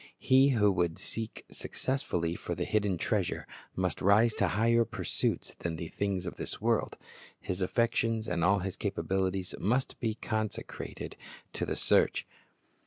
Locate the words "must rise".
3.75-4.33